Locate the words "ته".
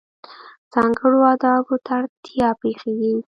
1.85-1.91